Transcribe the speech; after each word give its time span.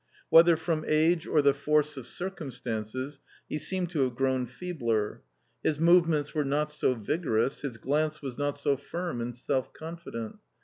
Whether 0.31 0.57
from 0.57 0.83
age 0.87 1.27
or 1.27 1.43
the 1.43 1.53
force 1.53 1.95
of 1.95 2.07
circum 2.07 2.49
stances, 2.49 3.19
he 3.47 3.59
seemed 3.59 3.91
to 3.91 4.01
have 4.01 4.15
grown 4.15 4.47
feebler. 4.47 5.21
His 5.63 5.79
movements 5.79 6.33
were 6.33 6.43
not 6.43 6.71
so 6.71 6.95
vigorous, 6.95 7.61
his 7.61 7.77
glance 7.77 8.19
was 8.19 8.35
not 8.35 8.57
so 8.57 8.77
firm 8.77 9.21
and 9.21 9.37
self 9.37 9.71
confident. 9.73 10.39